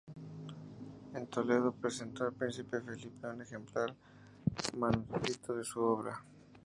[1.13, 3.95] En Toledo presentó al príncipe Felipe un ejemplar
[4.75, 6.19] manuscrito de su obra.